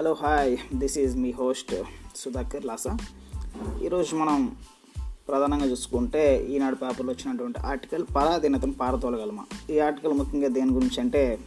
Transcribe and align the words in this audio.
Hello 0.00 0.12
hi. 0.12 0.58
This 0.74 0.98
is 0.98 1.16
me 1.16 1.30
host 1.30 1.74
Sudhakar 2.16 2.64
లాసా. 2.64 2.96
ఈరోజు 3.84 4.16
మనం 4.16 4.56
ప్రధానంగా 5.28 5.66
చూసుకుంటే 5.66 6.46
ఈనాడు 6.46 6.74
పేపర్లో 6.74 7.12
వచ్చినటువంటి 7.12 7.60
ఆర్టికల్ 7.60 8.04
పరాధీనతను 8.16 8.72
పారతోలగలమా? 8.72 9.44
ఈ 9.70 9.78
ఆర్టికల్ 9.78 10.12
ముఖ్యంగా 10.12 10.48
దేని 10.48 10.70
గురించి 10.70 11.00
అంటే 11.00 11.38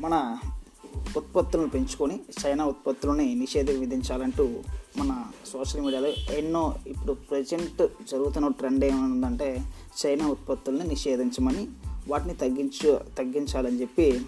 మన 0.00 0.38
ఉత్పత్తులను 1.16 1.68
పెంచుకొని 1.68 2.20
చైనా 2.46 2.64
ఉత్పత్తులని 2.64 3.34
నిషేధం 3.34 3.80
విధించాలంటూ 3.80 4.62
మన 4.96 5.24
సోషల్ 5.46 5.80
మీడియాలో 5.80 6.08
ఎన్నో 6.08 6.74
ఇప్పుడు 6.86 7.12
ప్రజెంట్ 7.12 7.86
జరుగుతున్న 8.10 8.48
ట్రెండ్ 8.48 8.84
ఏమైందంటే 8.84 9.62
చైనా 10.06 10.28
ఉత్పత్తుల్ని 10.28 10.88
నిషేధించమని 10.88 11.68
వాటిని 12.08 12.34
తగ్గించు 12.34 13.00
తగ్గించాలని 13.18 13.80
చెప్పి 13.80 14.20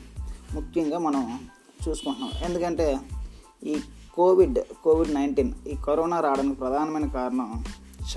ముఖ్యంగా 0.55 0.99
మనం 0.99 1.49
చూసుకుంటున్నాం. 1.89 2.31
ఎందుకంటే 2.45 2.99
ఈ 3.65 3.81
కోవిడ్ 4.15 4.59
కోవిడ్ 4.85 5.15
నైన్టీన్ 5.15 5.53
ఈ 5.69 5.77
కరోనా 5.87 6.21
రావడానికి 6.21 6.57
ప్రధానమైన 6.57 7.07
కారణం 7.07 7.65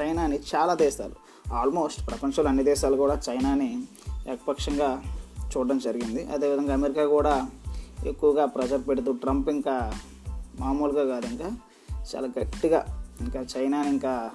చైనాని 0.01 0.39
చాలా 0.55 0.73
దేశాలు 0.73 1.29
ఆల్మోస్ట్ 1.53 2.07
ప్రపంచంలో 2.07 2.49
అన్ని 2.49 2.63
దేశాలు 2.63 2.95
కూడా 2.95 3.21
చైనాని 3.29 3.83
ఏకపక్షంగా 4.31 5.03
చూడడం 5.57 5.79
జరిగింది. 5.79 6.23
అదేవిధంగా 6.23 6.73
అమెరికా 6.73 7.05
కూడా 7.05 7.49
ఎక్కువగా 8.05 8.45
ప్రెజర్ 8.45 8.81
పెడుతూ 8.87 9.11
ట్రంప్ 9.11 9.49
ఇంకా 9.49 9.93
మామూలుగా 10.59 11.05
కాదు 11.05 11.25
ఇంకా 11.25 11.51
చాలా 12.15 12.27
గట్టిగా 12.39 13.07
ఇంకా 13.21 13.45
చైనాని 13.57 13.89
ఇంకా 13.89 14.31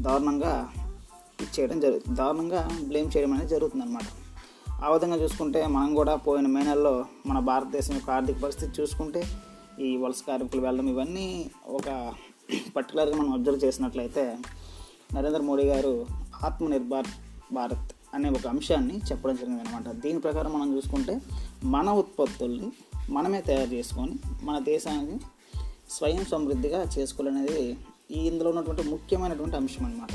దారుణంగా 0.00 0.70
చేయడం 1.60 1.80
జరుగుతుంది 1.80 2.16
దారుణంగా 2.16 2.70
బ్లేమ్ 2.82 3.10
చేయడం 3.16 3.32
అనేది 3.32 3.50
జరుగుతుంది 3.50 3.84
అనమాట 3.84 4.02
ఆ 4.84 4.92
విధంగా 4.92 5.16
చూసుకుంటే 5.16 5.66
మనం 5.66 5.94
కూడా 5.94 6.16
పోయిన 6.16 6.46
మే 6.46 6.62
నెలలో 6.62 7.04
మన 7.26 7.38
భారతదేశం 7.38 7.94
యొక్క 7.94 8.10
ఆర్థిక 8.10 8.42
పరిస్థితి 8.42 8.82
చూసుకుంటే 8.82 9.24
ఈ 9.80 9.96
వలస 9.96 10.22
కార్మికులు 10.26 10.62
వెళ్ళడం 10.62 10.88
ఇవన్నీ 10.88 11.50
ఒక 11.66 12.14
పర్టికులర్గా 12.76 13.16
మనం 13.16 13.32
అబ్జర్వ్ 13.32 13.64
చేసినట్లయితే 13.64 14.38
నరేంద్ర 15.14 15.42
మోడీ 15.42 15.64
గారు 15.64 16.06
ఆత్మనిర్భర్ 16.44 17.06
భారత్ 17.52 17.92
అనే 18.14 18.28
ఒక 18.28 18.46
అంశాన్ని 18.46 18.96
చెప్పడం 18.98 19.36
జరిగింది 19.36 19.60
అనమాట 19.60 19.88
దీని 19.88 20.20
ప్రకారం 20.20 20.52
మనం 20.52 20.76
చూసుకుంటే 20.76 21.20
మన 21.64 21.90
ఉత్పత్తుల్ని 21.90 22.72
మనమే 23.10 23.40
తయారు 23.40 23.74
చేసుకొని 23.74 24.14
మన 24.42 24.58
దేశాన్ని 24.58 25.20
స్వయం 25.90 26.24
సమృద్ధిగా 26.24 26.86
చేసుకోవాలనేది 26.98 27.78
ఈ 28.10 28.20
ఇందులో 28.26 28.50
ఉన్నటువంటి 28.50 28.88
ముఖ్యమైనటువంటి 28.88 29.56
అంశం 29.56 29.84
అనమాట 29.84 30.10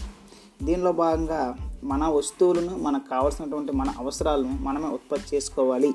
దీనిలో 0.63 0.91
భాగంగా 0.91 1.57
మన 1.83 2.03
వస్తువులను 2.07 2.77
మనకు 2.77 3.09
కావాల్సినటువంటి 3.09 3.71
మన 3.71 3.93
అవసరాలను 3.97 4.63
మనమే 4.63 4.87
ఉత్పత్తి 4.87 5.35
చేసుకోవాలి. 5.35 5.93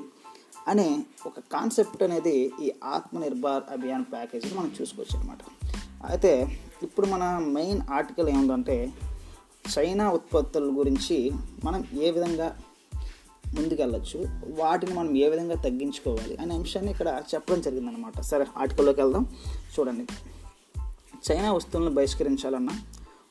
అనే 0.67 1.03
ఒక 1.25 1.39
కాన్సెప్ట్ 1.39 2.03
అనేది 2.03 2.51
ఈ 2.61 2.71
ఆత్మనిర్భర్ 2.83 3.71
అభియాన్ 3.71 4.05
ప్యాకేజీ 4.11 4.55
మనం 4.55 4.71
చూసుకోవచ్చు 4.81 5.19
అనమాట 5.19 5.37
అయితే 6.09 6.59
ఇప్పుడు 6.83 7.07
మన 7.07 7.41
మెయిన్ 7.47 7.81
ఆర్టికల్ 7.93 8.29
ఏముందంటే 8.29 8.93
చైనా 9.79 10.11
ఉత్పత్తుల 10.11 10.63
గురించి 10.63 11.31
మనం 11.63 11.85
ఏ 12.01 12.11
విధంగా 12.11 12.57
ముందుకెళ్ళచ్చు 13.55 14.25
వాటిని 14.59 14.93
మనం 14.93 15.15
ఏ 15.15 15.29
విధంగా 15.29 15.55
తగ్గించుకోవాలి 15.55 16.37
అనే 16.37 16.55
అంశాన్ని 16.55 16.91
ఇక్కడ 16.91 17.23
చెప్పడం 17.35 17.61
జరిగిందనమాట 17.61 18.21
సరే 18.21 18.45
ఆర్టికల్లోకి 18.57 19.01
వెళ్దాం. 19.01 19.27
చూడండి. 19.79 20.07
చైనా 21.31 21.53
వస్తువులను 21.53 21.95
బహిష్కరించాలన్న 21.95 22.69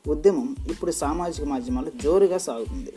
ఉద్యమం 0.09 0.57
ఇప్పుడు 0.71 0.91
సామాజిక 0.91 1.45
మాధ్యమాల్లో 1.45 1.93
జోరుగా 2.03 2.39
సాగుతుంది. 2.39 2.93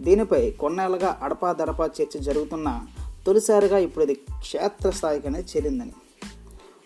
దీనిపై 0.00 0.50
కొన్నేళ్ళుగా 0.50 1.18
అడపాదడపా 1.22 1.90
చర్చ 2.02 2.18
జరుగుతున్న 2.18 2.86
తొలిసారిగా 3.26 3.78
ఇప్పుడు 3.78 4.04
ఇది 4.04 4.14
క్షేత్రస్థాయికి 4.14 5.26
అనేది 5.26 5.46
చేరిందని. 5.56 5.92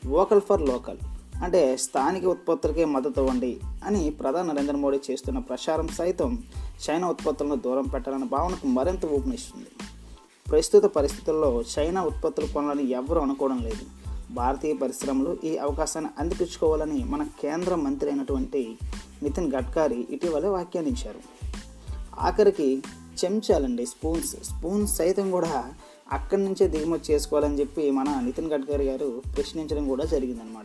వోకల్ 0.07 0.41
ఫర్ 0.41 0.63
లోకల్ 0.63 0.99
అంటే 1.43 1.77
స్థానిక 1.77 2.25
ఉత్పత్తులకే 2.25 2.85
మద్దతు 2.85 3.21
ఇవ్వండి 3.21 3.61
అని 3.85 4.11
ప్రధాని 4.11 4.49
నరేంద్ర 4.49 4.77
మోడీ 4.77 4.99
చేస్తున్న 5.11 5.39
ప్రచారం 5.39 5.89
సైతం 5.89 6.45
చైనా 6.91 7.09
ఉత్పత్తులను 7.09 7.55
దూరం 7.55 7.85
పెట్టాలన్న 7.85 8.25
భావనకు 8.25 8.67
మరింత 8.67 9.07
ఊపునిస్తుంది. 9.07 9.67
ప్రస్తుత 10.51 10.85
పరిస్థితుల్లో 10.85 11.63
చైనా 11.79 12.03
ఉత్పత్తులు 12.05 12.47
కొనాలని 12.47 12.91
ఎవరూ 12.91 13.21
అనుకోవడం 13.21 13.59
లేదు. 13.59 13.85
భారతీయ 14.31 14.75
పరిశ్రమలు 14.75 15.37
ఈ 15.45 15.57
అవకాశాన్ని 15.57 16.11
అందిపించుకోవాలని 16.19 17.05
మన 17.05 17.23
కేంద్ర 17.23 17.75
మంత్రి 17.75 18.11
అయినటువంటి 18.11 18.79
నితిన్ 19.23 19.53
గడ్కరీ 19.53 20.07
ఇటీవలే 20.11 20.49
వ్యాఖ్యానించారు. 20.49 21.21
ఆఖరికి 22.19 22.83
చెంచాలండి 23.25 23.87
స్పూన్స్. 23.87 24.37
స్పూన్స్ 24.45 24.97
సైతం 24.97 25.31
కూడా 25.31 25.75
అక్కడి 26.13 26.45
నుంచే 26.45 26.69
దిగుమతి 26.69 27.13
చేసుకోవాలని 27.13 27.61
చెప్పి 27.61 27.91
మన 27.91 28.21
నితిన్ 28.25 28.53
గడ్కరీ 28.53 28.85
గారు 28.85 29.23
ప్రశ్నించడం 29.37 29.89
కూడా 29.89 30.05
జరిగిందనమాట 30.05 30.65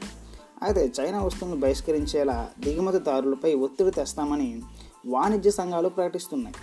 అయితే 0.63 0.91
చైనా 0.99 1.23
వస్తువులను 1.23 1.59
బహిష్కరించేలా 1.59 2.49
దిగుమతిదారులపై 2.59 3.53
ఒత్తిడి 3.53 3.91
తెస్తామని 3.91 4.61
వాణిజ్య 5.05 5.51
సంఘాలు 5.51 5.89
ప్రకటిస్తున్నాయి. 5.89 6.55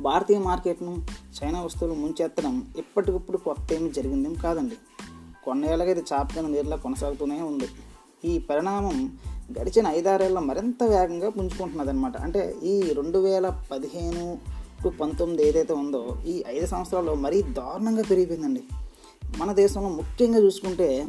భారతీయ 0.00 0.38
మార్కెట్ను 0.38 1.02
చైనా 1.38 1.62
వస్తువులు 1.62 1.94
ముంచెత్తడం 1.94 2.66
ఇప్పటికిప్పుడు 2.78 3.36
కొత్త 3.36 3.72
ఏమి 3.72 3.90
జరిగిందేం 3.90 4.34
కాదండి. 4.34 4.74
కొన్నేళ్ళగా 5.44 5.90
ఇది 5.90 6.02
చాపకిన 6.12 6.46
నీరులా 6.46 6.76
కొనసాగుతూనే 6.76 7.40
ఉంది. 7.40 7.68
ఈ 8.24 8.38
పరిణామం 8.38 9.18
గడిచిన 9.60 9.86
ఐదారేళ్ళ 9.86 10.38
మరింత 10.38 10.84
వేగంగా 10.84 11.28
పుంజుకుంటున్నది 11.30 11.90
అనమాట 11.90 12.16
అంటే 12.16 12.54
ఈ 12.62 12.92
రెండు 12.92 13.18
వేల 13.18 13.62
పదిహేను 13.70 14.38
టు 14.82 14.88
పంతొమ్మిది 14.88 15.48
ఏదైతే 15.48 15.72
ఉందో 15.72 16.22
ఈ 16.26 16.44
ఐదు 16.46 16.66
సంవత్సరాల్లో 16.66 17.14
మరీ 17.14 17.42
దారుణంగా 17.42 18.02
పెరిగిపోయిందండి. 18.02 18.62
మన 19.36 19.52
దేశంలో 19.52 19.88
ముఖ్యంగా 19.88 20.38
చూసుకుంటే 20.38 21.08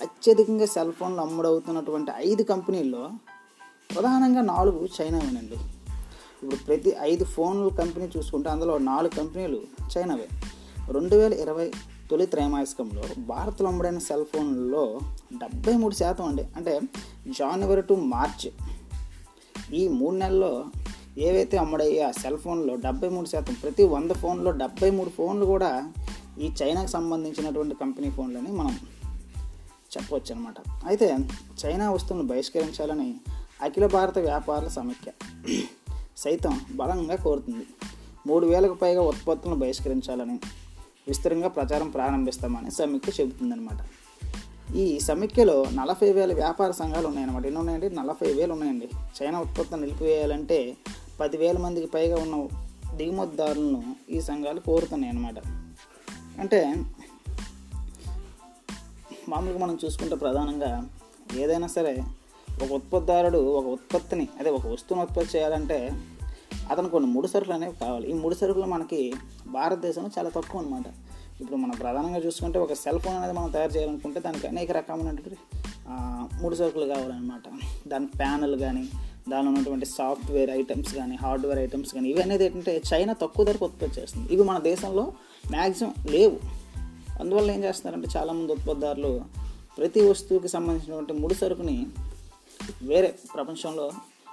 అత్యధికంగా 0.00 0.66
సెల్ 0.66 0.92
ఫోన్లు 0.92 1.20
అమ్ముడవుతున్నటువంటి 1.20 2.12
ఐదు 2.16 2.42
కంపెనీల్లో 2.42 3.10
ప్రధానంగా 3.94 4.40
నాలుగు 4.40 4.88
చైనావేనండి. 5.00 5.54
ఇప్పుడు 6.42 6.56
ప్రతి 6.56 6.96
ఐదు 7.00 7.24
ఫోన్ల 7.24 7.74
కంపెనీ 7.74 8.08
చూసుకుంటే 8.16 8.50
అందులో 8.50 8.78
నాలుగు 8.78 9.18
కంపెనీలు 9.18 9.62
చైనావే. 9.98 10.28
రెండు 10.90 11.16
వేల 11.16 11.32
ఇరవై 11.32 11.72
తొలి 12.10 12.26
త్రైమాసికంలో 12.26 13.02
భారత్లో 13.18 13.68
అమ్ముడైన 13.68 13.98
సెల్ 13.98 14.24
ఫోన్లలో 14.24 15.00
డెబ్బై 15.32 15.72
మూడు 15.72 15.94
శాతం 15.94 16.24
అండి. 16.24 16.44
అంటే 16.56 16.80
జనవరి 17.28 17.82
టు 17.82 17.94
మార్చ్ 17.94 18.52
ఈ 19.74 19.88
మూడు 19.88 20.16
నెలల్లో 20.16 20.64
ఏవైతే 21.18 21.56
అమ్ముడయ్యా 21.56 22.12
సెల్ 22.12 22.38
ఫోన్లో 22.38 22.74
డెబ్బై 22.74 23.08
మూడు 23.08 23.28
శాతం 23.28 23.54
ప్రతి 23.54 23.84
వంద 23.84 24.10
ఫోన్లో 24.10 24.50
డెబ్బై 24.50 24.90
మూడు 24.90 25.10
ఫోన్లు 25.10 25.44
కూడా 25.44 25.92
ఈ 26.40 26.50
చైనాకు 26.62 26.86
సంబంధించినటువంటి 26.86 27.74
కంపెనీ 27.74 28.10
ఫోన్లని 28.10 28.52
మనం 28.52 28.78
చెప్పవచ్చు 29.96 30.34
అనమాట 30.34 30.54
అయితే 30.86 31.18
చైనా 31.66 31.90
వస్తువులను 31.90 32.26
బహిష్కరించాలని 32.26 33.14
అఖిల 33.62 33.86
భారత 33.86 34.18
వ్యాపారుల 34.18 34.68
సమైక్య 34.68 35.10
సైతం 36.16 36.60
బలంగా 36.76 37.16
కోరుతుంది. 37.16 37.66
మూడు 38.26 38.46
వేలకు 38.46 38.74
పైగా 38.74 39.02
ఉత్పత్తులను 39.02 39.58
బహిష్కరించాలని 39.58 40.40
విస్తరంగా 41.08 41.48
ప్రచారం 41.48 41.90
ప్రారంభిస్తామని 41.90 42.70
సమీక్ష 42.70 43.20
చెబుతుందన్నమాట. 43.20 43.78
ఈ 44.76 45.00
సమీక్షలో 45.00 45.64
నలభై 45.74 46.12
వేల 46.12 46.34
వ్యాపార 46.34 46.70
సంఘాలు 46.70 47.06
ఉన్నాయన్నమాట. 47.06 47.44
ఎన్ని 47.44 47.58
ఉన్నాయండి? 47.58 47.90
నలభై 47.90 48.32
వేలు 48.32 48.52
ఉన్నాయండి. 48.52 48.88
చైనా 49.22 49.40
ఉత్పత్తులను 49.40 49.82
నిలిపివేయాలంటే 49.82 50.76
పదివేల 51.20 51.58
మందికి 51.58 51.86
పైగా 51.86 52.16
ఉన్న 52.16 52.48
దిగుమతిదారులను 52.96 53.82
ఈ 54.10 54.20
సంఘాలు 54.20 54.60
కోరుతున్నాయి 54.60 55.10
అన్నమాట 55.10 55.34
అంటే 56.40 56.74
మామూలుగా 59.28 59.58
మనం 59.58 59.78
చూసుకుంటే 59.84 60.14
ప్రధానంగా 60.14 60.88
ఏదైనా 61.36 61.66
సరే 61.66 62.02
ఒక 62.64 62.72
ఉత్పత్తిదారుడు 62.72 63.38
ఒక 63.38 63.66
ఉత్పత్తిని 63.66 64.28
అదే 64.40 64.50
ఒక 64.50 64.66
వస్తువును 64.66 65.02
ఉత్పత్తి 65.02 65.38
చేయాలంటే 65.38 65.92
అతను 66.70 66.88
కొన్ని 66.88 67.10
ముడి 67.10 67.28
సరుకులు 67.28 67.54
అనేవి 67.54 67.76
కావాలి. 67.76 68.10
ఈ 68.10 68.12
ముడి 68.12 68.34
సరుకులు 68.34 68.64
మనకి 68.64 69.14
భారతదేశంలో 69.46 70.10
చాలా 70.18 70.30
తక్కువ 70.30 70.60
అనమాట 70.60 70.82
ఇప్పుడు 71.40 71.56
మనం 71.56 71.76
ప్రధానంగా 71.76 72.18
చూసుకుంటే 72.18 72.58
ఒక 72.58 72.72
సెల్ 72.72 72.98
ఫోన్ 72.98 73.16
అనేది 73.16 73.32
మనం 73.32 73.50
తయారు 73.50 73.72
చేయాలనుకుంటే 73.72 74.20
దానికి 74.20 74.46
అనేక 74.46 74.72
రకమైనటువంటి 74.72 75.36
ముడి 76.42 76.56
సరుకులు 76.56 76.86
కావాలన్నమాట. 76.86 77.42
దాని 77.88 78.06
ప్యానల్ 78.06 78.60
కానీ 78.60 78.88
దానిలో 79.28 79.52
ఉన్నటువంటి 79.52 79.86
సాఫ్ట్వేర్ 79.86 80.50
ఐటమ్స్ 80.50 80.94
కానీ 80.94 81.16
హార్డ్వేర్ 81.16 81.58
ఐటమ్స్ 81.58 81.94
కానీ 81.94 82.08
ఇవి 82.08 82.22
అనేది 82.22 82.44
ఏంటంటే 82.44 82.82
చైనా 82.94 83.12
తక్కువ 83.12 83.44
ధరకు 83.44 83.64
ఉత్పత్తి 83.64 84.00
చేస్తుంది. 84.00 84.34
ఇవి 84.34 84.42
మన 84.42 84.58
దేశంలో 84.58 85.12
మ్యాక్సిమం 85.50 85.94
లేవు. 86.10 86.40
అందువల్ల 87.20 87.50
ఏం 87.50 87.64
చేస్తున్నారంటే 87.64 88.08
చాలామంది 88.16 88.52
ఉత్పత్తిదారులు 88.52 89.20
ప్రతి 89.78 90.00
వస్తువుకి 90.00 90.48
సంబంధించినటువంటి 90.48 91.12
ముడి 91.12 91.34
సరుకుని 91.34 91.86
వేరే 92.82 93.14
ప్రపంచంలో 93.34 93.90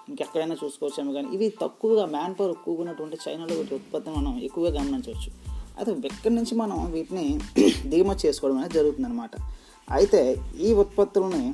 ఇంకెక్కడైనా 0.09 0.55
చూసుకోవచ్చేమో 0.63 1.13
కానీ 1.13 1.27
ఇవి 1.33 1.53
తక్కువగా 1.61 2.05
మ్యాన్ 2.05 2.35
పవర్ 2.39 2.51
ఎక్కువగా 2.51 2.81
ఉన్నటువంటి 2.81 3.17
చైనాలో 3.27 3.55
వీటి 3.55 3.75
ఉత్పత్తిని 3.75 4.15
మనం 4.15 4.39
ఎక్కువగా 4.39 4.81
గమనించవచ్చు. 4.81 5.46
అయితే 5.77 5.91
ఇక్కడి 6.07 6.35
నుంచి 6.35 6.55
మనం 6.55 6.91
వీటిని 6.91 7.39
దిగుమతి 7.91 8.27
చేసుకోవడం 8.27 8.57
అనేది 8.57 8.73
జరుగుతుందన్నమాట. 8.73 9.31
అయితే 9.91 10.37
ఈ 10.61 10.73
ఉత్పత్తులని 10.73 11.53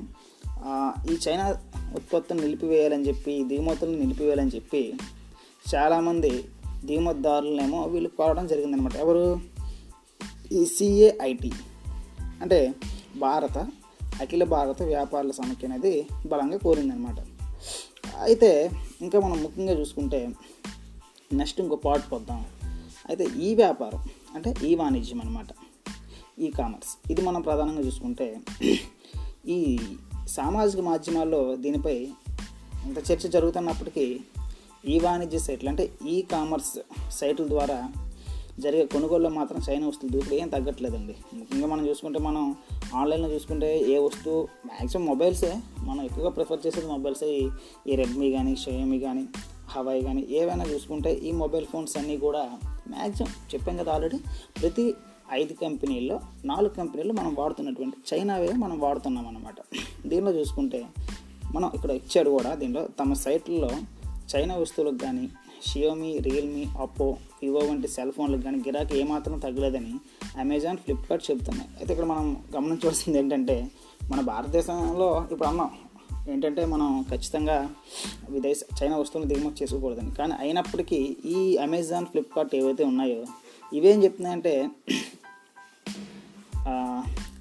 ఈ 1.11 1.17
చైనా 1.27 1.49
ఉత్పత్తులను 1.95 2.41
నిలిపివేయాలని 2.41 3.07
చెప్పి 3.07 3.43
దిగుమతులను 3.43 3.99
నిలిపివేయాలని 3.99 4.49
చెప్పి 4.49 4.93
చాలామంది 5.75 6.43
దిగుమతిదారులనేమో 6.85 7.83
వీళ్ళు 7.83 8.09
కోరడం 8.09 8.47
జరిగిందనమాట 8.47 8.95
ఎవరు? 8.95 9.39
ఈ 10.51 10.65
సిఏఐటి. 10.65 11.51
అంటే 12.41 12.73
భారత 13.17 13.57
అఖిల 14.21 14.43
భారత 14.43 14.83
వ్యాపారుల 14.83 15.31
సమైక్య 15.31 15.67
అనేది 15.67 16.07
బలంగా 16.25 16.57
కోరిందనమాట 16.57 17.15
అయితే 18.21 18.71
ఇంకా 19.01 19.19
మనం 19.19 19.43
ముఖ్యంగా 19.43 19.73
చూసుకుంటే 19.73 20.29
నెక్స్ట్ 21.33 21.61
ఇంకో 21.61 21.75
పార్ట్ 21.75 22.11
పొద్దాం. 22.11 22.45
అయితే 23.09 23.23
ఈ 23.23 23.55
వ్యాపారం 23.55 23.99
అంటే 24.35 24.53
ఈ 24.67 24.75
వాణిజ్యం 24.75 25.21
అనమాట 25.21 25.47
ఈ 26.39 26.51
కామర్స్ 26.51 27.11
ఇది 27.11 27.21
మనం 27.21 27.41
ప్రధానంగా 27.41 27.81
చూసుకుంటే 27.81 28.41
ఈ 29.47 29.79
సామాజిక 30.27 30.79
మాధ్యమాల్లో 30.79 31.55
దీనిపై 31.55 32.07
ఇంత 32.85 33.11
చర్చ 33.11 33.29
జరుగుతున్నప్పటికీ 33.29 34.19
ఈ 34.85 34.99
వాణిజ్య 34.99 35.39
సైట్లు 35.39 35.69
అంటే 35.69 35.91
ఈ 36.07 36.21
కామర్స్ 36.21 36.79
సైట్ల 37.11 37.47
ద్వారా 37.47 37.89
జరిగే 38.59 38.85
కొనుగోలులో 38.85 39.29
మాత్రం 39.29 39.61
చైనా 39.69 39.87
వస్తువులు 39.87 40.17
దూకుడు 40.17 40.35
ఏం 40.35 40.49
తగ్గట్లేదండి. 40.49 41.15
ముఖ్యంగా 41.33 41.67
మనం 41.67 41.87
చూసుకుంటే 41.87 42.19
మనం 42.19 42.55
ఆన్లైన్లో 42.95 43.33
చూసుకుంటే 43.33 43.79
ఏ 43.79 43.97
వస్తువు 43.97 44.47
మ్యాక్సిమం 44.65 45.05
మొబైల్సే. 45.05 45.59
మనం 45.79 46.05
ఎక్కువగా 46.05 46.29
ప్రిఫర్ 46.29 46.67
చేసేది 46.67 46.87
మొబైల్సే. 46.87 47.27
ఈ 47.27 47.49
ఈ 47.87 47.95
రెడ్మీ 47.95 48.31
కానీ 48.31 48.55
షోయమీ 48.55 48.99
కానీ 48.99 49.25
హవాయి 49.67 50.03
కానీ 50.03 50.27
ఏవైనా 50.29 50.63
చూసుకుంటే 50.63 51.13
ఈ 51.13 51.31
మొబైల్ 51.31 51.65
ఫోన్స్ 51.65 51.97
అన్నీ 51.97 52.17
కూడా 52.17 52.57
మ్యాక్సిమం 52.89 53.29
చెప్పాం 53.55 53.77
కదా 53.77 53.93
ఆల్రెడీ 53.93 54.17
ప్రతి 54.61 54.93
ఐదు 55.31 55.53
కంపెనీల్లో 55.53 56.21
నాలుగు 56.45 56.73
కంపెనీలు 56.73 57.13
మనం 57.13 57.35
వాడుతున్నటువంటి 57.39 57.97
చైనావే 58.09 58.53
మనం 58.53 58.79
వాడుతున్నాం 58.79 59.27
అన్నమాట. 59.27 59.55
దీనిలో 60.07 60.31
చూసుకుంటే 60.31 60.85
మనం 61.55 61.71
ఇక్కడ 61.75 61.91
ఇచ్చాడు 61.91 62.29
కూడా 62.29 62.55
దీనిలో 62.55 62.87
తమ 62.99 63.13
సైట్లలో 63.13 63.69
చైనా 64.35 64.55
వస్తువులకు 64.55 64.97
కానీ 64.97 65.29
షియోమీ 65.67 66.19
రియల్మీ 66.19 66.67
అప్పో 66.81 67.17
వివో 67.43 67.59
వంటి 67.59 67.87
సెల్ 67.87 68.11
ఫోన్లకు 68.11 68.41
కానీ 68.41 68.57
గిరాకీ 68.57 68.97
ఏమాత్రం 68.97 69.39
తగ్గలేదని 69.39 69.93
అమెజాన్ 70.39 70.77
ఫ్లిప్కార్ట్ 70.77 71.31
చెబుతున్నాయి. 71.31 71.69
అయితే 71.79 71.93
ఇక్కడ 71.93 72.05
మనం 72.05 72.43
గమనించవలసింది 72.55 73.19
ఏంటంటే 73.19 73.71
మన 74.09 74.21
భారతదేశంలో 74.21 75.27
ఇప్పుడు 75.31 75.47
అన్నాం 75.47 75.71
ఏంటంటే 76.31 76.65
మనం 76.65 76.89
ఖచ్చితంగా 77.11 77.55
విదేశ 78.29 78.59
చైనా 78.77 78.97
వస్తువులు 78.97 79.27
దిగుమతి 79.27 79.63
చేసుకోకూడదని 79.63 80.11
కానీ 80.11 80.33
అయినప్పటికీ 80.39 80.99
ఈ 81.25 81.57
అమెజాన్ 81.57 82.05
ఫ్లిప్కార్ట్ 82.05 82.55
ఏవైతే 82.55 82.83
ఉన్నాయో 82.83 83.25
ఇవేం 83.73 84.03
చెప్తున్నాయంటే 84.03 84.53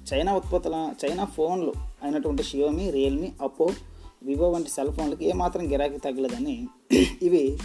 చైనా 0.09 0.35
ఉత్పత్తుల 0.35 0.75
చైనా 1.01 1.25
ఫోన్లు 1.25 1.73
అయినటువంటి 2.03 2.43
షియోమి 2.43 2.91
రియల్మీ 2.91 3.31
అప్పో 3.41 3.67
వివో 4.23 4.49
వంటి 4.49 4.69
సెల్ 4.69 4.91
ఫోన్లకి 4.91 5.29
ఏమాత్రం 5.29 5.71
గిరాకీ 5.71 5.97
తగ్గలేదని 5.97 6.67
ఇవి 7.21 7.57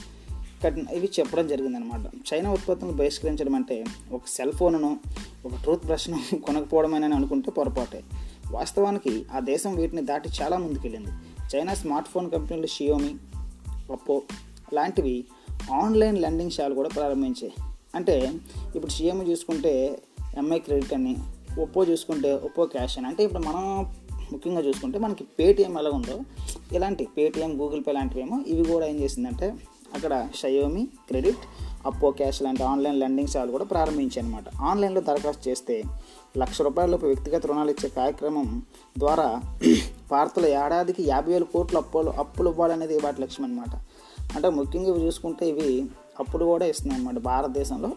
కఠిన 0.64 0.86
ఇవి 0.90 1.08
చెప్పడం 1.20 1.48
జరిగిందనమాట. 1.48 2.04
చైనా 2.28 2.52
ఉత్పత్తులను 2.52 2.96
బహిష్కరించడం 2.96 3.54
అంటే 3.54 3.84
ఒక 4.12 4.22
సెల్ 4.26 4.52
ఫోన్ను 4.52 5.00
ఒక 5.46 5.52
టూత్ 5.66 5.86
బ్రష్ను 5.86 6.18
కొనకపోవడమేనని 6.36 7.14
అనుకుంటే 7.14 7.50
పొరపాటే. 7.50 8.00
వాస్తవానికి 8.50 9.26
ఆ 9.32 9.38
దేశం 9.38 9.76
వీటిని 9.76 10.02
దాటి 10.02 10.28
చాలా 10.42 10.56
ముందుకెళ్ళింది. 10.56 11.08
చైనా 11.56 11.74
స్మార్ట్ 11.74 12.08
ఫోన్ 12.08 12.30
కంపెనీలు 12.30 12.66
షియోమి 12.66 13.14
ఒప్పో 13.90 14.22
లాంటివి 14.74 15.24
ఆన్లైన్ 15.72 16.18
లెండింగ్ 16.18 16.50
షాలు 16.50 16.74
కూడా 16.74 16.88
ప్రారంభించాయి. 16.88 17.52
అంటే 17.94 18.32
ఇప్పుడు 18.76 18.92
షియోమి 18.92 19.30
చూసుకుంటే 19.30 19.98
ఎంఐ 20.36 20.58
క్రెడిట్ 20.58 20.92
అని 20.92 21.16
ఒప్పో 21.60 21.84
చూసుకుంటే 21.84 22.32
ఒప్పో 22.32 22.66
క్యాష్ 22.66 22.98
అని 22.98 23.06
అంటే 23.06 23.24
ఇప్పుడు 23.24 23.42
మనం 23.42 23.94
ముఖ్యంగా 24.32 24.60
చూసుకుంటే 24.60 24.98
మనకి 24.98 25.24
పేటిఎం 25.24 25.78
ఎలా 25.78 25.90
ఉందో 25.90 26.20
ఇలాంటి 26.72 27.08
పేటిఎం 27.16 27.60
గూగుల్ 27.60 27.82
పే 27.86 27.92
లాంటివేమో 27.92 28.40
ఇవి 28.46 28.64
కూడా 28.64 28.86
ఏం 28.86 29.00
చేసిందంటే 29.00 29.54
అక్కడ 29.94 30.14
షయోమి 30.34 30.82
క్రెడిట్ 31.08 31.44
అప్పో 31.86 32.08
క్యాష్ 32.10 32.40
లాంటి 32.42 32.62
ఆన్లైన్ 32.62 32.98
లెండింగ్ 33.00 33.30
సేవలు 33.32 33.52
కూడా 33.52 33.66
ప్రారంభించాయి 33.66 34.22
అనమాట 34.22 34.44
ఆన్లైన్లో 34.62 35.02
దరఖాస్తు 35.02 35.42
చేస్తే 35.48 35.76
లక్ష 36.36 36.56
రూపాయలలోపు 36.62 37.06
వ్యక్తిగత 37.06 37.46
రుణాలు 37.46 37.70
ఇచ్చే 37.70 37.88
కార్యక్రమం 37.96 38.48
ద్వారా 38.96 39.28
భారత్లో 40.12 40.48
ఏడాదికి 40.56 41.02
యాభై 41.04 41.32
వేల 41.32 41.46
కోట్ల 41.52 41.78
అప్పులు 41.78 42.10
అప్పులు 42.18 42.50
ఇవ్వాలనేది 42.50 42.96
వాటి 43.04 43.20
లక్ష్యం 43.22 43.44
అనమాట 43.44 43.74
అంటే 44.34 44.48
ముఖ్యంగా 44.50 44.88
ఇవి 44.92 45.00
చూసుకుంటే 45.06 45.46
ఇవి 45.48 45.68
అప్పులు 46.18 46.44
కూడా 46.44 46.66
ఇస్తున్నాయి 46.66 46.98
అనమాట 47.00 47.20
భారతదేశంలో 47.24 47.90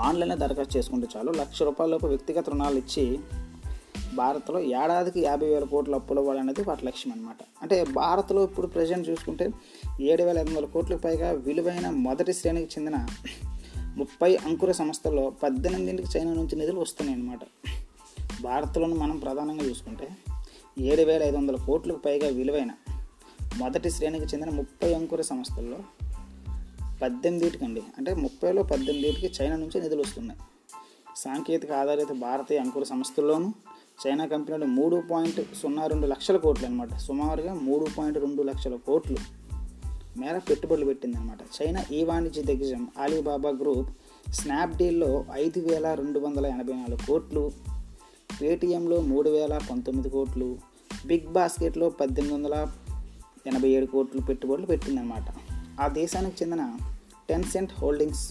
ఆన్లైన్లో 0.00 0.36
దరఖాస్తు 0.36 0.74
చేసుకుంటే 0.76 1.06
చాలు 1.14 1.30
లక్ష 1.38 1.62
రూపాయలలోపు 1.62 2.06
వ్యక్తిగత 2.06 2.48
రుణాలు 2.50 2.78
ఇచ్చి 2.78 3.04
భారత్లో 4.20 4.60
ఏడాదికి 4.60 5.20
యాభై 5.20 5.48
వేల 5.48 5.64
కోట్ల 5.64 5.94
అప్పులు 5.94 6.20
ఇవ్వాలనేది 6.20 6.62
వాటి 6.62 6.86
లక్ష్యం 6.86 7.12
అనమాట 7.12 7.36
అంటే 7.62 7.84
భారత్లో 7.84 8.44
ఇప్పుడు 8.44 8.66
ప్రజెంట్ 8.66 9.08
చూసుకుంటే 9.08 9.50
ఏడు 10.00 10.22
వేల 10.22 10.38
ఐదు 10.38 10.48
వందల 10.48 10.64
కోట్లకు 10.64 11.00
పైగా 11.00 11.30
విలువైన 11.30 11.88
మొదటి 11.88 12.32
శ్రేణికి 12.32 12.72
చెందిన 12.78 13.06
ముప్పై 13.96 14.36
అంకుర 14.36 14.72
సంస్థల్లో 14.72 15.32
పద్దెనిమిదింటికి 15.42 16.18
చైనా 16.18 16.32
నుంచి 16.32 16.56
నిధులు 16.56 16.80
వస్తున్నాయి 16.80 17.20
అన్నమాట. 17.20 17.38
భారత్లోని 18.42 18.94
మనం 18.94 19.18
ప్రధానంగా 19.18 19.64
చూసుకుంటే 19.64 20.08
ఏడు 20.78 21.02
వేల 21.02 21.22
ఐదు 21.22 21.36
వందల 21.36 21.56
కోట్లకు 21.56 21.98
పైగా 21.98 22.28
విలువైన 22.28 22.70
మొదటి 23.56 23.90
శ్రేణికి 23.90 24.24
చెందిన 24.24 24.50
ముప్పై 24.50 24.94
అంకుర 24.94 25.20
సంస్థల్లో 25.20 25.78
పద్దెనిమిదిటికండి 27.02 27.82
అంటే 27.98 28.14
ముప్పైలో 28.14 28.62
పద్దెనిమిదిటికి 28.62 29.42
చైనా 29.42 29.56
నుంచి 29.56 29.80
నిధులు 29.80 30.00
వస్తున్నాయి. 30.00 30.40
సాంకేతిక 31.16 31.72
ఆధారిత 31.72 32.12
భారతీయ 32.12 32.58
అంకుర 32.58 32.82
సంస్థల్లోనూ 32.82 33.52
చైనా 34.00 34.26
కంపెనీలు 34.26 34.66
మూడు 34.66 35.02
పాయింట్ 35.10 35.54
సున్నా 35.54 35.86
రెండు 35.86 36.06
లక్షల 36.06 36.36
కోట్లు 36.36 36.66
అనమాట 36.66 36.96
సుమారుగా 36.98 37.54
మూడు 37.54 37.86
పాయింట్ 37.98 38.18
రెండు 38.18 38.42
లక్షల 38.42 38.76
కోట్లు 38.76 39.16
మేర 40.18 40.38
పెట్టుబడులు 40.38 40.84
పెట్టిందనమాట 40.84 41.38
చైనా 41.56 41.84
ఈ 41.92 42.04
వాణిజ్య 42.04 42.42
దిగ్గజం 42.42 42.88
అలీబాబా 42.98 43.50
గ్రూప్ 43.50 43.90
స్నాప్డీల్లో 44.32 45.24
ఐదు 45.32 45.60
వేల 45.60 45.94
రెండు 45.94 46.18
వందల 46.18 46.46
ఎనభై 46.46 46.72
నాలుగు 46.72 47.06
కోట్లు 47.06 47.50
పేటిఎంలో 48.42 49.00
మూడు 49.00 49.30
వేల 49.30 49.58
పంతొమ్మిది 49.70 50.10
కోట్లు 50.10 50.58
బిగ్ 51.06 51.28
బాస్కెట్లో 51.32 51.88
పద్దెనిమిది 51.90 52.34
వందల 52.34 52.56
ఎనభై 53.46 53.68
ఏడు 53.68 53.86
కోట్లు 53.86 54.20
పెట్టుబడులు 54.20 54.66
పెట్టిందనమాట 54.66 55.28
ఆ 55.80 55.88
దేశానికి 55.88 56.44
చెందిన 56.44 56.76
టెన్సెంట్ 57.28 57.72
హోల్డింగ్స్ 57.72 58.24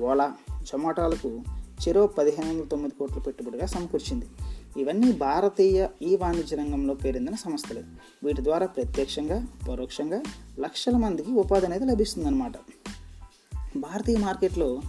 ఓలా 0.00 0.28
జొమాటోలకు 0.62 1.40
చెరో 1.82 2.06
పదిహేను 2.06 2.48
వందల 2.48 2.64
తొమ్మిది 2.64 2.94
కోట్ల 2.98 3.18
పెట్టుబడిగా 3.18 3.66
సమకూర్చింది. 3.66 4.26
ఇవన్నీ 4.76 5.12
భారతీయ 5.12 5.88
ఈ 6.02 6.16
వాణిజ్య 6.16 6.56
రంగంలో 6.56 6.94
పేరొందిన 6.94 7.34
సంస్థలే. 7.34 7.82
వీటి 8.24 8.44
ద్వారా 8.44 8.66
ప్రత్యక్షంగా 8.66 9.46
పరోక్షంగా 9.68 10.22
లక్షల 10.60 10.96
మందికి 10.96 11.30
ఉపాధి 11.30 11.66
అనేది 11.66 11.84
లభిస్తుందన్నమాట. 11.84 12.52
భారతీయ 13.76 14.16
మార్కెట్లో 14.18 14.80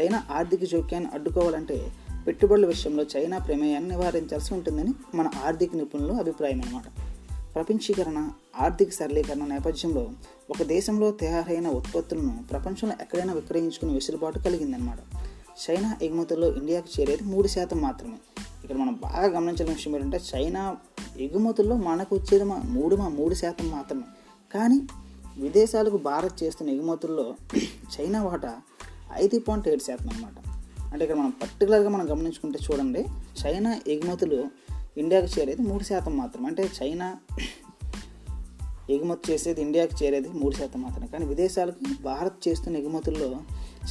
చైనా 0.00 0.22
ఆర్థిక 0.30 0.64
జోక్యాన్ని 0.64 1.10
అడ్డుకోవాలంటే 1.14 1.92
పెట్టుబడుల 2.26 2.66
విషయంలో 2.66 3.04
చైనా 3.16 3.38
ప్రమేయాన్ని 3.38 3.90
నివారించాల్సి 3.90 4.54
ఉంటుందని 4.54 4.94
మన 5.14 5.30
ఆర్థిక 5.44 5.76
నిపుణుల 5.76 6.12
అభిప్రాయం 6.12 6.60
అన్నమాట 6.60 6.84
ప్రపంచీకరణ 7.54 8.30
ఆర్థిక 8.60 8.90
సరళీకరణ 8.92 9.44
నేపథ్యంలో 9.44 10.10
ఒక 10.50 10.62
దేశంలో 10.62 11.10
తయారైన 11.10 11.68
ఉత్పత్తులను 11.68 12.44
ప్రపంచంలో 12.50 12.94
ఎక్కడైనా 13.00 13.32
విక్రయించుకునే 13.32 13.92
వెసులుబాటు 13.92 14.38
కలిగిందనమాట 14.38 14.98
చైనా 15.70 15.96
ఎగుమతుల్లో 16.02 16.56
ఇండియాకు 16.56 17.00
చేరేది 17.00 17.24
మూడు 17.24 17.48
శాతం 17.48 17.78
మాత్రమే. 17.78 18.16
ఇక్కడ 18.64 18.76
మనం 18.76 18.94
బాగా 18.94 19.26
గమనించాల్సిన 19.26 19.66
విషయం 19.66 19.96
ఏంటంటే 19.96 20.20
చైనా 20.36 20.76
ఎగుమతుల్లో 21.18 21.76
మనకు 21.76 22.16
వచ్చేది 22.16 22.44
మా 22.44 22.62
మూడు 22.64 22.96
మా 22.96 23.08
మూడు 23.08 23.34
శాతం 23.34 23.70
మాత్రమే. 23.70 24.02
కానీ 24.54 24.80
విదేశాలకు 25.36 25.96
భారత్ 25.96 26.42
చేస్తున్న 26.42 26.70
ఎగుమతుల్లో 26.70 27.34
చైనా 28.00 28.22
వాటా 28.22 28.60
ఐదు 29.12 29.40
పాయింట్ 29.40 29.68
ఏడు 29.68 29.82
శాతం 29.82 30.08
అనమాట 30.08 30.48
అంటే 30.92 31.04
ఇక్కడ 31.04 31.16
మనం 31.16 31.30
పర్టికులర్గా 31.30 31.88
మనం 31.88 32.10
గమనించుకుంటే 32.10 32.58
చూడండి 32.58 33.06
చైనా 33.46 33.80
ఎగుమతులు 33.86 34.44
ఇండియాకు 34.96 35.40
చేరేది 35.40 35.62
మూడు 35.62 35.82
శాతం 35.82 36.16
మాత్రం 36.16 36.46
అంటే 36.46 36.70
చైనా 36.82 37.16
ఎగుమతి 38.90 39.32
చేసేది 39.32 39.62
ఇండియాకి 39.62 40.04
చేరేది 40.04 40.28
మూడు 40.28 40.54
శాతం 40.54 40.82
మాత్రమే. 40.82 41.06
కానీ 41.06 41.24
విదేశాలకు 41.24 42.02
భారత్ 42.02 42.48
చేస్తున్న 42.48 42.76
ఎగుమతుల్లో 42.76 43.40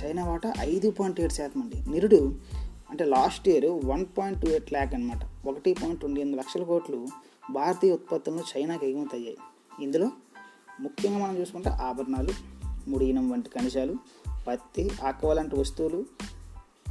చైనా 0.04 0.26
వాటా 0.26 0.54
ఐదు 0.60 0.92
పాయింట్ 0.92 1.22
ఏడు 1.22 1.34
శాతం 1.34 1.62
అండి. 1.62 1.92
నిరుడు 1.92 2.36
అంటే 2.92 3.06
last 3.06 3.50
year 3.50 3.86
one 3.86 4.06
point 4.18 4.42
two 4.42 4.48
eight 4.48 4.74
lakh 4.74 4.94
అనమాట 4.94 5.48
ఒకటి 5.48 5.74
పాయింట్ 5.74 6.00
ట్వంటీ 6.00 6.22
ఎనిమిది 6.22 6.40
లక్షల 6.40 6.64
కోట్లు 6.64 7.08
భారతీయ 7.52 7.92
ఉత్పత్తులను 7.92 8.44
చైనాకి 8.58 8.90
ఎగుమతి 8.90 9.16
అయ్యాయి 9.18 9.38
ఇందులో 9.84 10.10
ముఖ్యంగా 10.82 11.18
మనం 11.18 11.38
చూసుకుంటే 11.38 11.70
ఆభరణాలు 11.70 12.34
ముడియినం 12.88 13.30
వంటి 13.30 13.50
ఖనిజాలు 13.50 13.96
పత్తి 14.48 14.90
ఆక్వా 15.04 15.34
లాంటి 15.34 15.56
వస్తువులు 15.56 16.06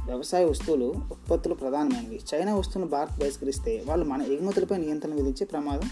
వ్యవసాయ 0.05 0.45
వస్తువులు 0.45 0.85
ఉత్పత్తులు 0.85 1.53
ప్రధానమైనవి. 1.53 2.19
చైనా 2.33 2.55
వస్తువులను 2.55 2.91
భారత్ 2.91 3.19
బహిష్కరిస్తే 3.19 3.83
వాళ్ళు 3.87 4.05
మన 4.05 4.21
ఎగుమతులపై 4.21 4.77
నియంత్రణ 4.77 5.13
విధించే 5.13 5.45
ప్రమాదం 5.45 5.89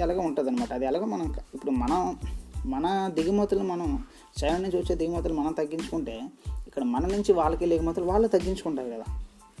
ఎలాగ 0.00 0.18
ఉంటుంది 0.20 0.50
అనమాట 0.50 0.72
అది 0.72 0.84
ఎలాగో 0.84 1.06
మనం 1.06 1.34
ఇప్పుడు 1.54 1.70
మనం 1.70 2.18
మన 2.66 3.10
దిగుమతులు 3.14 3.62
మనం 3.62 4.04
చైనా 4.44 4.58
నుంచి 4.58 4.76
వచ్చే 4.76 4.94
దిగుమతులు 4.94 5.34
మనం 5.34 5.52
తగ్గించుకుంటే 5.52 6.20
ఇక్కడ 6.66 6.82
మన 6.84 7.06
నుంచి 7.06 7.32
వాళ్ళకి 7.32 7.74
ఎగుమతులు 7.74 8.04
వాళ్ళు 8.04 8.28
తగ్గించుకుంటారు 8.28 8.88
కదా. 8.88 9.04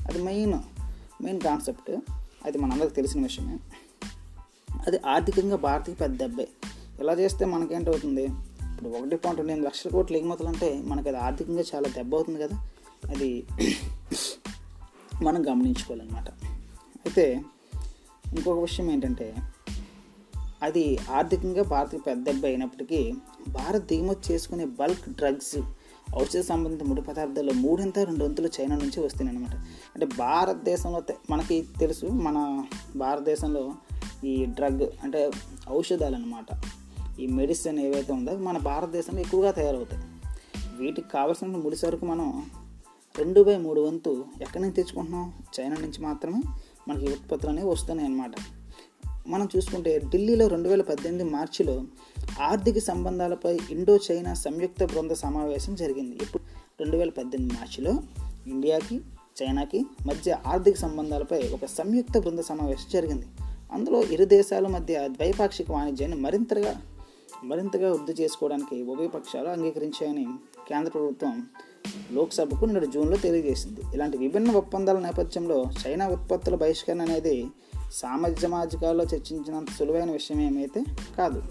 అది 0.08 0.22
మెయిన్ 0.22 0.52
మెయిన్ 1.22 1.40
కాన్సెప్ట్ 1.40 1.96
అది 2.44 2.58
మనందరికి 2.58 2.94
తెలిసిన 2.94 3.22
విషయమే. 3.22 3.58
అది 4.86 4.98
ఆర్థికంగా 5.06 5.56
భారత్కి 5.56 5.96
పెద్ద 5.96 6.20
దెబ్బే. 6.20 6.48
ఇలా 7.00 7.12
చేస్తే 7.12 7.44
మనకేంటవుతుంది? 7.44 8.24
ఇప్పుడు 8.24 8.88
ఒకటి 8.88 9.16
పాయింట్ 9.16 9.26
రెండు 9.26 9.40
ఎనిమిది 9.40 9.66
లక్షల 9.66 9.90
కోట్లు 9.90 10.16
ఎగుమతులు 10.16 10.48
అంటే 10.48 10.82
మనకి 10.84 11.08
అది 11.08 11.18
ఆర్థికంగా 11.18 11.62
చాలా 11.74 11.88
దెబ్బ 11.88 12.14
అవుతుంది 12.14 12.42
కదా. 12.42 12.68
అది 13.10 13.44
మనం 15.22 15.46
గమనించుకోవాలన్నమాట. 15.48 16.30
అయితే 17.06 17.42
ఇంకొక 18.32 18.58
విషయం 18.58 18.90
ఏంటంటే 18.90 19.36
అది 20.62 20.98
ఆర్థికంగా 21.10 21.62
భారత్కి 21.62 21.98
పెద్ద 21.98 22.26
దెబ్బ 22.26 22.46
అయినప్పటికీ 22.46 23.14
భారత్ 23.48 23.86
దిగుమతి 23.86 24.32
చేసుకునే 24.32 24.64
బల్క్ 24.64 25.08
డ్రగ్స్ 25.08 25.56
ఔషధ 26.14 26.40
సంబంధిత 26.40 26.82
ముడి 26.82 27.02
పదార్థాలు 27.02 27.52
మూడింత 27.52 27.98
రెండు 27.98 28.24
వంతులు 28.24 28.48
చైనా 28.60 28.76
నుంచి 28.76 29.00
వస్తున్నాయి 29.00 29.38
అనమాట 29.38 29.54
అంటే 29.94 30.06
భారతదేశంలో 30.06 31.02
మనకి 31.30 31.66
తెలుసు 31.80 32.06
మన 32.06 32.64
భారతదేశంలో 32.96 33.74
ఈ 34.24 34.44
డ్రగ్ 34.44 34.82
అంటే 35.02 35.30
ఔషధాలు 35.70 36.16
అనమాట 36.16 36.46
ఈ 37.20 37.26
మెడిసిన్ 37.26 37.78
ఏవైతే 37.78 38.12
ఉందో 38.12 38.36
మన 38.36 38.58
భారతదేశంలో 38.58 39.20
ఎక్కువగా 39.20 39.50
తయారవుతాయి. 39.50 40.02
వీటికి 40.76 41.08
కావాల్సిన 41.08 41.46
ముడి 41.46 41.76
సరుకు 41.76 42.06
మనం 42.06 42.50
రెండు 43.18 43.42
బై 43.42 43.56
మూడు 43.56 43.80
వంతు 43.80 44.24
ఎక్కడి 44.42 44.60
నుంచి 44.60 44.74
తెచ్చుకుంటున్నాం? 44.74 45.32
చైనా 45.60 45.76
నుంచి 45.76 46.02
మాత్రమే 46.02 46.42
మనకి 46.88 47.12
ఉత్పత్తులు 47.12 47.50
అనేవి 47.50 47.68
వస్తున్నాయి 47.68 48.10
అన్నమాట 48.10 48.30
మనం 49.28 49.48
చూసుకుంటే 49.56 49.98
ఢిల్లీలో 49.98 50.46
రెండు 50.46 50.68
వేల 50.68 50.82
పద్దెనిమిది 50.82 51.30
మార్చిలో 51.30 51.84
ఆర్థిక 52.42 52.78
సంబంధాలపై 52.78 53.58
ఇండో 53.70 53.96
చైనా 53.96 54.34
సంయుక్త 54.34 54.84
బృంద 54.84 55.10
సమావేశం 55.10 55.74
జరిగింది. 55.74 56.16
ఇప్పుడు 56.16 56.42
రెండు 56.80 56.96
వేల 56.96 57.10
పద్దెనిమిది 57.10 57.54
మార్చిలో 57.54 57.92
ఇండియాకి 58.46 59.00
చైనాకి 59.42 59.86
మధ్య 60.06 60.38
ఆర్థిక 60.46 60.76
సంబంధాలపై 60.76 61.50
ఒక 61.54 61.64
సంయుక్త 61.64 62.18
బృంద 62.18 62.38
సమావేశం 62.38 62.86
జరిగింది. 62.92 63.26
అందులో 63.72 64.02
ఇరు 64.02 64.24
దేశాల 64.24 64.66
మధ్య 64.66 65.08
ద్వైపాక్షిక 65.08 65.70
వాణిజ్యాన్ని 65.70 66.20
మరింతగా 66.20 66.82
మరింతగా 67.44 67.92
వృద్ధి 67.92 68.22
చేసుకోవడానికి 68.22 68.82
ఉభయ 68.82 69.06
పక్షాలు 69.06 69.48
అంగీకరించాయని 69.48 70.26
కేంద్ర 70.68 70.90
ప్రభుత్వం 70.90 71.46
లోక్సభకు 72.12 72.64
నేడు 72.64 72.86
జూన్లో 72.86 73.16
తెలియజేసింది. 73.16 73.80
ఇలాంటి 73.94 74.18
విభిన్న 74.18 74.50
ఒప్పందాల 74.50 74.98
నేపథ్యంలో 74.98 75.64
చైనా 75.86 76.08
ఉత్పత్తుల 76.08 76.54
బహిష్కరణ 76.54 77.02
అనేది 77.02 77.46
సామాజికమాజికాల్లో 77.92 79.04
చర్చించినంత 79.04 79.68
సులువైన 79.70 80.10
విషయం 80.10 80.40
ఏమైతే 80.40 80.84
కాదు. 81.18 81.42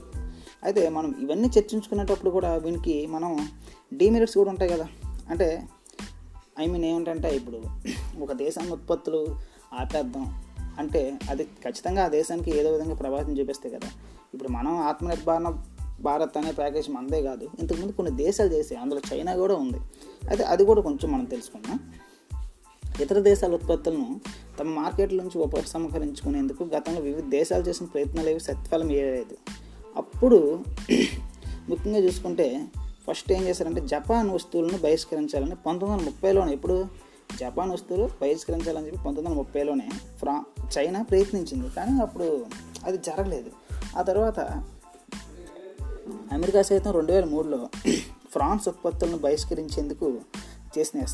అయితే 0.65 0.89
మనం 0.89 1.15
ఇవన్నీ 1.21 1.47
చర్చించుకునేటప్పుడు 1.47 2.29
కూడా 2.29 2.55
వీనికి 2.55 3.07
మనం 3.07 3.49
డీమెరిట్స్ 3.93 4.37
కూడా 4.37 4.49
ఉంటాయి 4.49 4.71
కదా. 4.71 4.87
అంటే 5.29 5.67
ఐ 6.59 6.67
మీన్ 6.67 6.85
ఏమిటంటే 6.85 7.35
ఇప్పుడు 7.35 7.61
ఒక 8.19 8.31
దేశం 8.31 8.69
ఉత్పత్తులు 8.69 9.35
ఆపేద్దాం 9.73 10.43
అంటే 10.79 11.17
అది 11.29 11.43
ఖచ్చితంగా 11.43 12.05
ఆ 12.05 12.07
దేశానికి 12.07 12.57
ఏదో 12.57 12.71
విధంగా 12.71 12.95
ప్రభావితం 12.95 13.39
చూపిస్తాయి 13.39 13.75
కదా. 13.75 13.89
ఇప్పుడు 14.33 14.49
మనం 14.49 14.77
ఆత్మనిర్భర 14.77 15.53
భారత్ 15.99 16.37
అనే 16.37 16.51
ప్యాకేజ్ 16.51 16.89
మనదే 16.89 17.21
కాదు 17.21 17.47
ఇంతకుముందు 17.59 17.91
కొన్ని 17.91 18.15
దేశాలు 18.15 18.53
చేసాయి 18.53 18.81
అందులో 18.81 19.01
చైనా 19.13 19.35
కూడా 19.35 19.55
ఉంది. 19.55 19.77
అయితే 20.29 20.43
అది 20.43 20.65
కూడా 20.65 20.81
కొంచెం 20.81 21.11
మనం 21.11 21.25
తెలుసుకుందాం. 21.25 21.79
ఇతర 23.01 23.19
దేశాల 23.19 23.53
ఉత్పత్తులను 23.53 24.21
తమ 24.59 24.67
మార్కెట్ల 24.67 25.17
నుంచి 25.17 25.37
ఉపసంహరించుకునేందుకు 25.37 26.63
గతంలో 26.63 27.01
వివిధ 27.01 27.25
దేశాలు 27.25 27.63
చేసిన 27.63 27.85
ప్రయత్నాలు 27.85 28.29
ఏవి 28.29 28.39
సత్ఫలం 28.39 28.89
ఇవ్వలేదు 28.89 29.37
అప్పుడు 29.97 30.63
ముఖ్యంగా 31.69 31.99
చూసుకుంటే 31.99 32.65
ఫస్ట్ 33.07 33.31
ఏం 33.31 33.43
చేశారంటే 33.43 33.81
జపాన్ 33.81 34.29
వస్తువులను 34.29 34.77
బహిష్కరించాలని 34.77 35.55
పంతొమ్మిది 35.55 35.91
వందల 35.91 36.05
ముప్పైలోనే 36.05 36.53
ఇప్పుడు 36.53 36.85
జపాన్ 37.39 37.71
వస్తువులు 37.71 38.09
బహిష్కరించాలని 38.21 38.85
చెప్పి 38.85 38.97
పంతొమ్మిది 38.97 39.27
వందల 39.27 39.37
ముప్పైలోనే 39.37 39.89
ఫ్రా 40.17 40.43
చైనా 40.77 41.01
ప్రయత్నించింది. 41.01 41.69
కానీ 41.69 42.01
అప్పుడు 42.01 42.45
అది 42.85 42.97
జరగలేదు. 42.97 43.51
ఆ 43.97 44.01
తర్వాత 44.01 44.39
అమెరికా 46.31 46.61
సైతం 46.61 46.91
రెండు 46.91 47.11
వేల 47.11 47.25
మూడులో 47.25 47.69
ఫ్రాన్స్ 48.31 48.69
ఉత్పత్తులను 48.69 49.17
బహిష్కరించేందుకు 49.17 50.21
చేసిన 50.77 51.05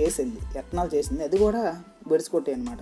చేసింది 0.00 0.58
యత్నాలు 0.58 0.96
చేసింది. 0.96 1.24
అది 1.24 1.38
కూడా 1.38 1.82
బెడిసికొట్టాయి 2.08 2.58
అనమాట 2.58 2.78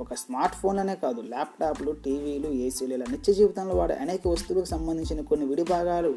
ఒక 0.00 0.14
స్మార్ట్ 0.14 0.56
ఫోన్లనే 0.56 0.94
కాదు 0.94 1.20
ల్యాప్టాప్లు 1.20 1.92
టీవీలు 1.92 2.48
ఏసీలు 2.48 2.94
ఇలా 2.94 3.06
నిత్య 3.10 3.32
జీవితంలో 3.32 3.74
వాడే 3.74 3.94
అనేక 3.94 4.28
వస్తువులకు 4.28 4.68
సంబంధించిన 4.68 5.20
కొన్ని 5.20 5.46
విడిభాగాలు 5.46 6.14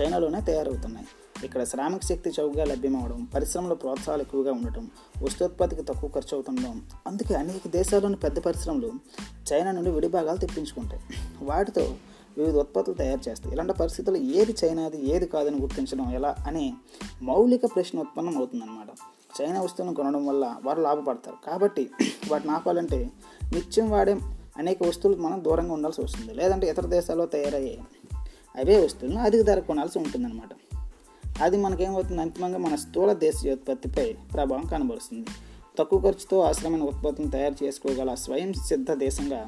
చైనాలోనే 0.00 0.40
తయారవుతున్నాయి. 0.40 1.06
ఇక్కడ 1.44 1.64
శ్రామిక 1.64 2.04
శక్తి 2.04 2.30
చౌకగా 2.40 2.64
లభ్యమవడం 2.64 3.24
పరిశ్రమల 3.24 3.72
ప్రోత్సాహాలు 3.72 4.22
ఎక్కువగా 4.22 4.52
ఉండటం 4.52 4.90
వస్తోత్పత్తికి 5.22 5.82
తక్కువ 5.82 6.10
ఖర్చు 6.10 6.34
అవుతుండడం 6.34 6.82
అందుకే 7.06 7.34
అనేక 7.34 7.68
దేశాల్లోని 7.68 8.16
పెద్ద 8.16 8.38
పరిశ్రమలు 8.38 8.92
చైనా 9.52 9.70
నుండి 9.70 9.90
విడిభాగాలు 9.90 10.38
తెప్పించుకుంటాయి. 10.38 11.02
వాటితో 11.42 11.94
వివిధ 12.38 12.56
ఉత్పత్తులు 12.56 12.96
తయారు 12.96 13.30
చేస్తాయి. 13.30 13.54
ఇలాంటి 13.54 13.72
పరిస్థితుల్లో 13.72 14.20
ఏది 14.22 14.56
చైనాది 14.64 15.14
ఏది 15.14 15.26
కాదని 15.26 15.60
గుర్తించడం 15.60 16.14
ఎలా 16.14 16.36
అనే 16.46 16.74
మౌలిక 17.22 17.66
ప్రశ్న 17.66 17.98
ఉత్పన్నం 17.98 18.36
అవుతుందన్నమాట. 18.36 18.88
చైనా 19.40 19.60
వస్తువులను 19.60 19.94
కొనడం 19.94 20.26
వల్ల 20.26 20.56
వారు 20.62 20.80
లాభపడతారు. 20.80 21.36
కాబట్టి 21.46 21.90
వాటిని 22.30 22.52
ఆపాలంటే 22.52 23.10
నిత్యం 23.52 23.90
వాడే 23.90 24.16
అనేక 24.56 24.82
వస్తువులు 24.82 25.18
మనం 25.18 25.44
దూరంగా 25.44 25.72
ఉండాల్సి 25.72 26.02
వస్తుంది. 26.02 26.34
లేదంటే 26.34 26.66
ఇతర 26.68 26.86
దేశాల్లో 26.86 27.26
తయారయ్యే 27.26 27.78
అవే 28.56 28.84
వస్తువులను 28.84 29.20
అధిక 29.20 29.42
ధర 29.42 29.58
కొనాల్సి 29.58 29.98
ఉంటుందన్నమాట. 29.98 30.48
అది 31.42 31.56
మనకేమవుతుంది? 31.56 32.20
అంతిమంగా 32.20 32.58
మన 32.58 32.74
స్థూల 32.74 33.12
దేశీయోత్పత్తిపై 33.12 34.12
ప్రభావం 34.34 34.66
కనబరుస్తుంది. 34.66 35.26
తక్కువ 35.78 36.00
ఖర్చుతో 36.00 36.40
అవసరమైన 36.40 36.82
ఉత్పత్తులను 36.82 37.30
తయారు 37.30 37.64
చేసుకోగల 37.64 38.14
స్వయం 38.14 38.52
సిద్ధ 38.52 38.92
దేశంగా 38.92 39.46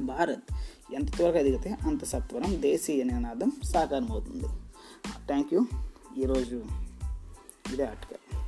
భారత్ 0.00 0.52
ఎంత 0.94 1.16
త్వరగా 1.16 1.38
ఎదిగితే 1.38 1.76
అంత 1.86 2.04
సత్వరం 2.04 2.62
దేశీయ 2.62 3.04
నినాదం 3.04 3.52
సాకారం 3.64 4.12
అవుతుంది 4.12 4.44
థ్యాంక్ 5.26 5.54
యూ. 5.54 5.66
ఈరోజు 6.18 6.62
ఇదే 7.72 7.84
ఆర్టికల్. 7.84 8.45